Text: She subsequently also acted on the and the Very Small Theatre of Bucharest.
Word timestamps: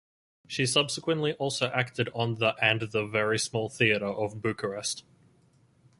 She 0.47 0.65
subsequently 0.65 1.33
also 1.33 1.67
acted 1.67 2.09
on 2.15 2.39
the 2.39 2.55
and 2.59 2.81
the 2.81 3.05
Very 3.05 3.37
Small 3.37 3.69
Theatre 3.69 4.07
of 4.07 4.41
Bucharest. 4.41 5.03